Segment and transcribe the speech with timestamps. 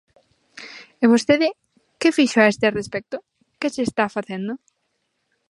[1.03, 1.47] E vostede
[1.99, 3.15] ¿que fixo a este respecto?,
[3.59, 4.53] ¿que se está facendo?